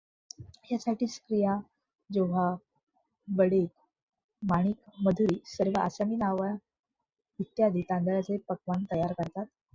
यासाठी 0.65 1.07
स्त्रिया 1.07 1.51
जोहा, 2.09 2.45
बडेअ, 3.27 3.67
मानिक 4.43 4.89
मधुरी 5.03 5.39
सर्व 5.49 5.79
असामी 5.81 6.15
नावे 6.17 6.51
इत्यादी 7.39 7.81
तांदळाचे 7.89 8.37
पक्वान्न 8.49 8.85
तयार 8.91 9.13
करतात. 9.13 9.45